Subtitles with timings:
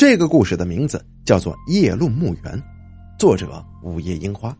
[0.00, 2.58] 这个故事的名字叫做《夜路墓园》，
[3.18, 4.56] 作者午夜樱花。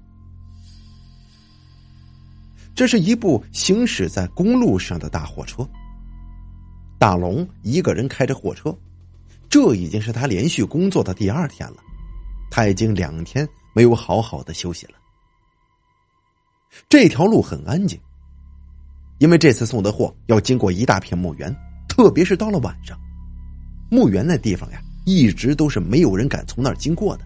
[2.74, 5.66] 这是一部行驶在公路上的大货车。
[6.98, 8.78] 大龙一个人开着货车，
[9.48, 11.76] 这已经是他连续工作的第二天了。
[12.50, 14.92] 他已经两天没有好好的休息了。
[16.86, 17.98] 这条路很安静，
[19.16, 21.50] 因为这次送的货要经过一大片墓园，
[21.88, 22.94] 特别是到了晚上，
[23.90, 24.82] 墓园那地方呀。
[25.10, 27.24] 一直都是没有人敢从那儿经过的。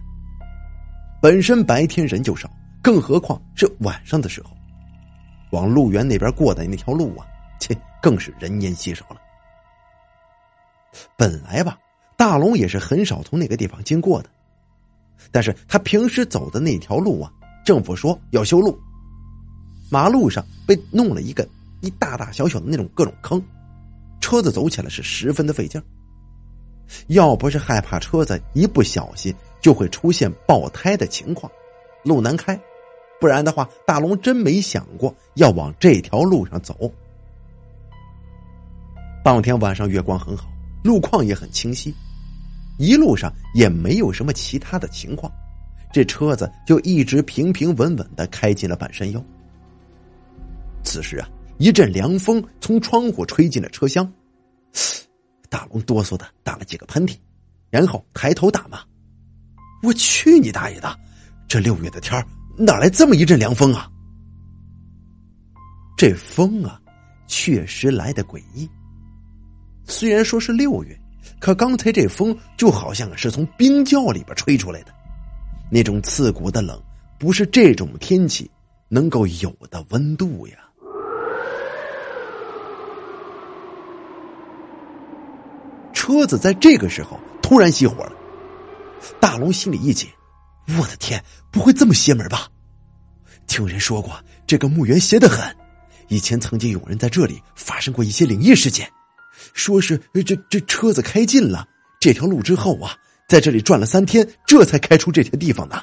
[1.21, 2.49] 本身白天人就少，
[2.81, 4.49] 更何况是晚上的时候，
[5.51, 7.27] 往路园那边过的那条路啊，
[7.59, 9.17] 切更是人烟稀少了。
[11.15, 11.77] 本来吧，
[12.17, 14.29] 大龙也是很少从那个地方经过的，
[15.31, 17.31] 但是他平时走的那条路啊，
[17.63, 18.79] 政府说要修路，
[19.91, 21.47] 马路上被弄了一个
[21.81, 23.41] 一大大小小的那种各种坑，
[24.21, 25.83] 车子走起来是十分的费劲儿。
[27.07, 31.51] 要不是害怕车子一不小心就会出现爆胎的情况，
[32.03, 32.59] 路难开，
[33.19, 36.91] 不然的话，大龙真没想过要往这条路上走。
[39.23, 40.47] 当天晚上月光很好，
[40.83, 41.93] 路况也很清晰，
[42.77, 45.31] 一路上也没有什么其他的情况，
[45.91, 49.23] 这车子就一直平平稳稳的开进了半山腰。
[50.83, 54.07] 此时啊，一阵凉风从窗户吹进了车厢。
[55.49, 57.15] 大龙哆嗦的打了几个喷嚏，
[57.69, 58.79] 然后抬头大骂
[59.83, 60.99] ：“我去你大爷的！
[61.47, 62.25] 这六月的天
[62.57, 63.89] 哪来这么一阵凉风啊？
[65.97, 66.81] 这风啊，
[67.27, 68.69] 确实来的诡异。
[69.85, 70.99] 虽然说是六月，
[71.39, 74.93] 可刚才这风就好像是从冰窖里边吹出来的，
[75.71, 76.81] 那种刺骨的冷，
[77.19, 78.49] 不是这种天气
[78.89, 80.57] 能够有的温度呀。”
[86.05, 88.11] 车子在这个时候突然熄火了，
[89.19, 90.07] 大龙心里一紧，
[90.77, 92.47] 我的天，不会这么邪门吧？
[93.47, 95.43] 听人说过，这个墓园邪得很，
[96.07, 98.87] 以前曾经有人在这里发生过一些灵异事件，
[99.55, 101.67] 说是这这车子开进了
[101.99, 102.95] 这条路之后啊，
[103.27, 105.75] 在这里转了三天，这才开出这些地方的。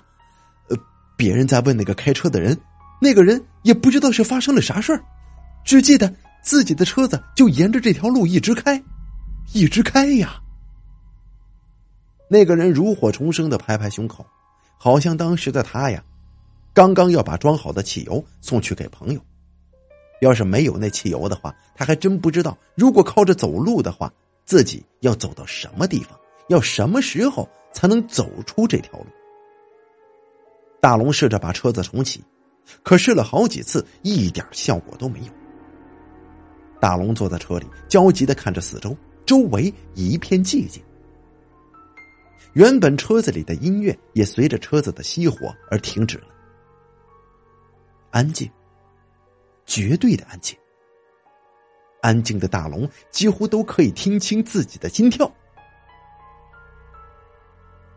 [0.69, 0.77] 呃，
[1.17, 2.57] 别人在问那个开车的人，
[3.01, 5.03] 那个人也不知道是发生了啥事儿，
[5.65, 8.81] 只记得自己的车子就沿着这条路一直开。
[9.53, 10.41] 一直开呀！
[12.29, 14.25] 那个人如火重生的拍拍胸口，
[14.79, 16.03] 好像当时的他呀，
[16.73, 19.21] 刚刚要把装好的汽油送去给朋友。
[20.23, 24.11] 要是没有那汽油的话，他还真不知道，如果靠着走路的话，
[24.47, 26.19] 自己要走到什么地方，
[26.49, 29.07] 要什么时候才能走出这条路。
[30.81, 32.25] 大龙试着把车子重启，
[32.83, 35.27] 可试了好几次，一点效果都没有。
[36.81, 38.97] 大龙坐在车里，焦急的看着四周。
[39.25, 40.83] 周围一片寂静，
[42.55, 46.27] 原本车子里的音乐也随着车子的熄火而停止了。
[48.11, 48.51] 安静，
[49.65, 50.59] 绝对的安静。
[52.01, 55.33] 安静的大龙几乎都可以听清自己的心跳。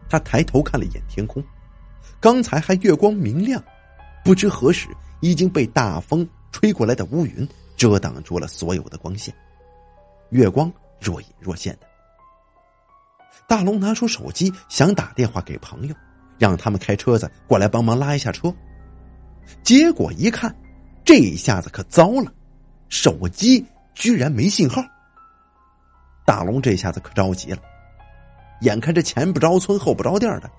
[0.07, 1.43] 他抬头看了一眼天空，
[2.19, 3.61] 刚才还月光明亮，
[4.23, 4.87] 不知何时
[5.21, 9.35] 已经被大风吹过来的乌云遮挡住了所有的光线，
[10.29, 10.71] 月光。
[10.99, 11.87] 若隐若现的，
[13.47, 15.95] 大龙拿出手机想打电话给朋友，
[16.37, 18.53] 让他们开车子过来帮忙拉一下车。
[19.63, 20.55] 结果一看，
[21.03, 22.31] 这一下子可糟了，
[22.89, 23.63] 手机
[23.93, 24.83] 居然没信号。
[26.25, 27.59] 大龙这下子可着急了，
[28.61, 30.49] 眼看着前不着村后不着店的，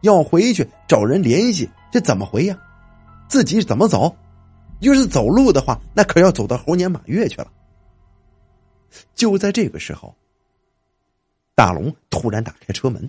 [0.00, 2.56] 要回去找人联系，这怎么回呀？
[3.28, 4.16] 自己怎么走？
[4.80, 7.48] 要是走路的话，那可要走到猴年马月去了。
[9.14, 10.14] 就在这个时候，
[11.54, 13.08] 大龙突然打开车门，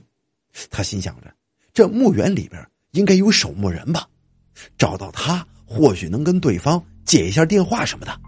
[0.70, 1.34] 他心想着，
[1.74, 4.08] 这墓园里边应该有守墓人吧，
[4.78, 8.20] 找到他或许能跟对方借一下电话什么的。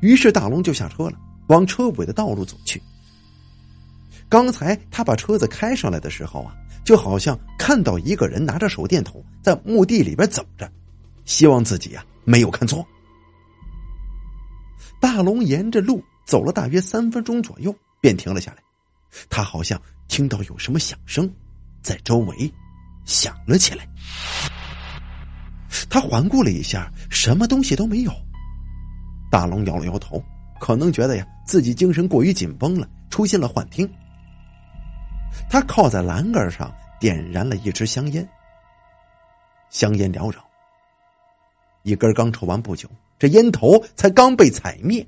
[0.00, 1.18] 于是大龙就下车了，
[1.48, 2.82] 往车尾的道路走去。
[4.28, 6.54] 刚才他把车子开上来的时候啊，
[6.84, 10.70] 就好像看到一个人拿着手电筒在墓地里边走着，
[11.24, 12.86] 希望自己啊没有看错。
[15.00, 16.02] 大龙沿着路。
[16.24, 18.62] 走了大约三分钟左右，便停了下来。
[19.28, 21.30] 他好像听到有什么响声
[21.82, 22.52] 在周围
[23.04, 23.86] 响了起来。
[25.90, 28.12] 他环顾了一下，什么东西都没有。
[29.30, 30.22] 大龙摇了摇头，
[30.60, 33.90] 可能觉得呀自己精神过于紧绷了，出现了幻听。
[35.50, 38.26] 他靠在栏杆上，点燃了一支香烟。
[39.70, 40.42] 香烟缭绕，
[41.82, 42.88] 一根刚抽完不久，
[43.18, 45.06] 这烟头才刚被踩灭。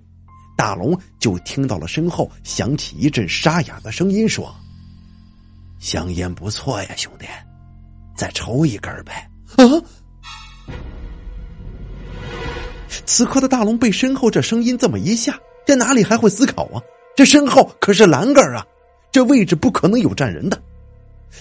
[0.57, 4.55] 大龙就听到了身后响起一阵沙哑的声音，说
[5.81, 7.27] ：“香烟不错呀，兄弟，
[8.17, 9.29] 再抽一根呗。
[9.57, 9.65] 啊！
[13.07, 16.81] 此刻的大龙被身后这声音这么一吓，这哪里还会思考啊？
[17.17, 18.65] 这身后可是栏杆啊，
[19.13, 20.61] 这位置不可能有站人的，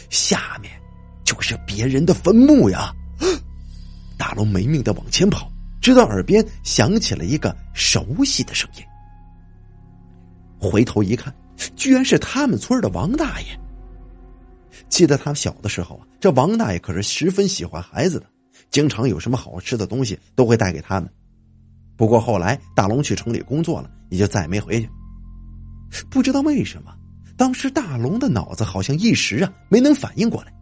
[0.10, 0.72] 下面
[1.24, 2.94] 就是别人的坟墓呀！
[4.18, 5.52] 大龙没命的往前跑，
[5.82, 8.84] 直到耳边响起了一个熟悉的声音。
[10.64, 11.34] 回头一看，
[11.76, 13.48] 居然是他们村的王大爷。
[14.90, 18.26] 记得他小的时候啊，这王大爷可是十分喜欢孩子的，
[18.70, 21.10] 经常有什么好吃的东西都会带给他们。
[21.96, 24.90] 不过后来大龙去城里工作了，也就再也没回去。
[26.10, 26.94] 不知道为什么，
[27.38, 30.54] 当时大龙的脑子好像一时啊没能反应过来，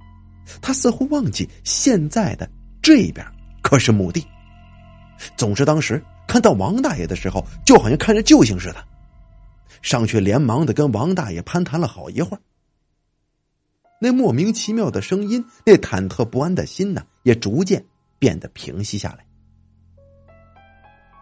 [0.61, 2.49] 他似乎忘记现在的
[2.81, 3.25] 这边
[3.61, 4.25] 可是墓地。
[5.37, 8.83] 总之，当时看到王大爷的时候，就好像看着救星似的，
[9.81, 12.41] 上去连忙的跟王大爷攀谈了好一会儿。
[13.99, 17.85] 那莫名其妙的声音，那忐忑不安的心呢，也逐渐
[18.17, 19.25] 变得平息下来。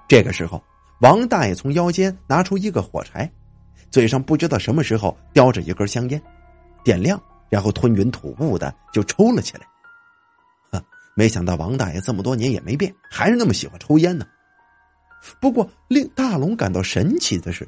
[0.08, 0.64] 这个时候，
[1.02, 3.30] 王大爷从腰间拿出一个火柴，
[3.92, 6.22] 嘴上不知道什么时候叼着一根香烟，
[6.84, 9.68] 点亮，然后吞云吐雾的就抽了起来。
[10.72, 10.84] 呵，
[11.16, 14.26] 没想到王大爷这么多年也没变，还是那么喜欢抽烟呢。
[15.42, 17.68] 不过令大龙感到神奇的是，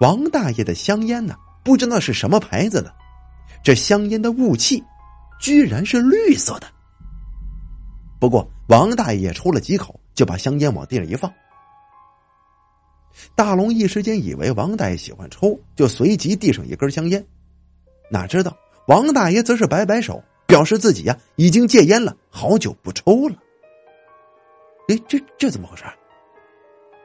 [0.00, 2.94] 王大爷的香烟呢，不知道是什么牌子的。
[3.62, 4.82] 这香烟的雾气，
[5.40, 6.66] 居然是绿色的。
[8.20, 11.32] 不过王大爷抽了几口，就把香烟往地上一放。
[13.34, 17.24] 大龙一时间以为王大爷喜欢抽，就随即递上一根香烟。
[18.10, 18.56] 哪知道
[18.88, 23.36] 王大爷则是摆摆手，表示自己呀已经戒烟了，好久不抽了。
[24.88, 25.84] 哎，这这怎么回事？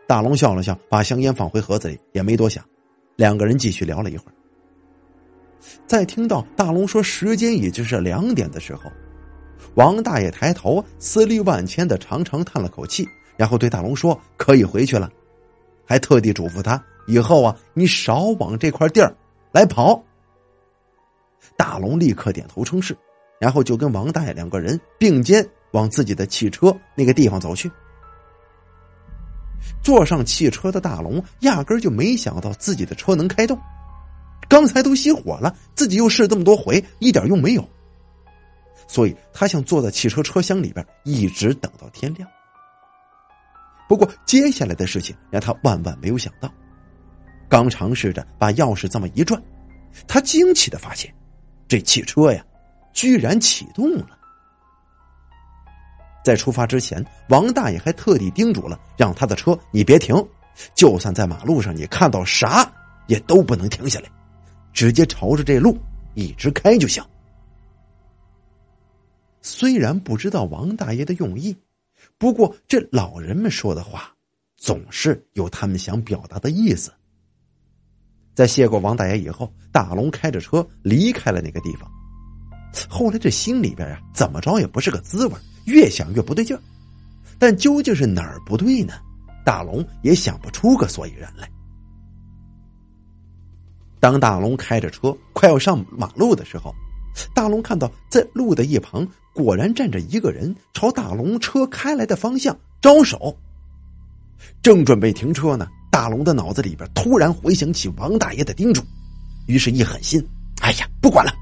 [0.09, 2.65] 大龙笑了笑，把香烟放回盒子里，也没多想。
[3.15, 4.33] 两个人继续聊了一会儿。
[5.85, 8.91] 在听到大龙说时间已经是两点的时候，
[9.75, 13.07] 王大爷抬头思虑万千的长长叹了口气，
[13.37, 15.11] 然后对大龙说：“可以回去了。”
[15.85, 19.15] 还特地嘱咐他以后啊，你少往这块地儿
[19.51, 20.03] 来跑。
[21.55, 22.97] 大龙立刻点头称是，
[23.39, 27.69] 然后就跟王大爷两个人并肩往自己的汽车那个地方走去。
[29.81, 33.59] 坐上汽车的大龙压根就没想到自己的车能开动。
[34.47, 37.69] 刚才都熄火了，自己又试这么多回，一点用没有。
[38.87, 42.27] 所以他想坐在汽车车厢里边，一直等到天亮。
[43.87, 46.51] 不过接下来的事情让他万万没有想到，
[47.47, 49.41] 刚尝试着把钥匙这么一转，
[50.07, 51.13] 他惊奇的发现，
[51.67, 52.43] 这汽车呀，
[52.93, 54.18] 居然启动了。
[56.29, 60.15] 在出发之前，王大爷还特地叮嘱了，让他的车你别停，
[60.75, 62.71] 就算在马路上你看到啥，
[63.07, 64.11] 也都不能停下来。
[64.71, 65.75] 直接朝着这路
[66.13, 67.03] 一直开就行。
[69.41, 71.57] 虽然不知道王大爷的用意，
[72.19, 74.13] 不过这老人们说的话，
[74.55, 76.93] 总是有他们想表达的意思。
[78.35, 81.89] 在谢过王大爷以后，大龙开着车离开了那个地方。
[82.87, 85.33] 后来这心里边啊，怎么着也不是个滋味，
[85.69, 86.57] 越想越不对劲
[87.37, 88.93] 但究竟是哪儿不对呢？
[89.45, 91.49] 大龙也想不出个所以然来。
[93.99, 96.73] 当大龙开着车快要上马路的时候，
[97.33, 103.35] 大龙看到在路的一旁果然站着一个人，朝大龙车开来的方向招手。
[104.61, 108.81] 正准备停车呢，大龙的脑子里边突然回想起王大爷的叮嘱，
[109.47, 110.25] 于是一狠心，
[110.61, 111.33] 哎呀，不管了，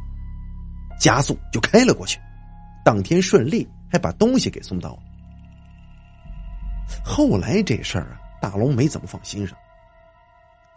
[0.99, 2.19] 加速就开了过去。
[2.83, 4.99] 当天顺利，还把东西给送到了。
[7.03, 9.57] 后来这事儿啊，大龙没怎么放心上。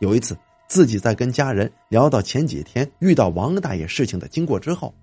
[0.01, 0.37] 有一次。
[0.71, 4.95] 自己在跟家人聊到前几天遇到王大爷事情的经过之后，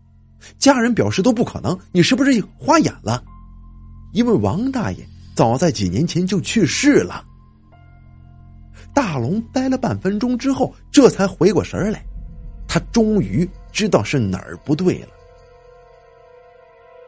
[0.58, 3.22] 家人表示都不可能，你是不是花眼了？
[4.14, 7.22] 因为王大爷早在几年前就去世了。
[8.94, 12.02] 大龙呆了半分钟之后，这才回过神来，
[12.66, 15.10] 他终于知道是哪儿不对了。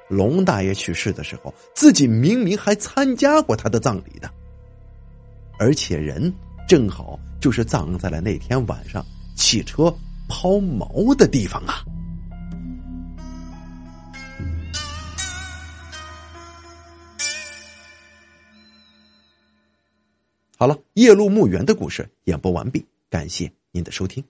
[0.10, 4.30] 龙大爷去世的时候，自己明明还参加过他的葬礼的，
[5.58, 6.34] 而且人。
[6.68, 9.04] 正好就是葬在了那天晚上
[9.36, 9.92] 汽车
[10.28, 11.84] 抛锚的地方啊！
[20.56, 24.24] 好了，夜路墓园的故事演播完毕，感谢您的收听。